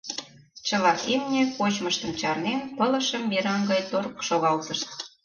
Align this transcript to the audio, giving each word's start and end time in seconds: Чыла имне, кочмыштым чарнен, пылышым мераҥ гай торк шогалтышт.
Чыла 0.67 0.93
имне, 1.13 1.43
кочмыштым 1.57 2.11
чарнен, 2.19 2.59
пылышым 2.77 3.23
мераҥ 3.31 3.61
гай 3.71 3.81
торк 3.91 4.13
шогалтышт. 4.27 4.87